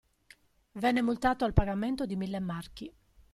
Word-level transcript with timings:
Venne 0.71 1.03
multato 1.03 1.45
al 1.45 1.53
pagamento 1.53 2.07
di 2.07 2.15
mille 2.15 2.39
marchi. 2.39 2.91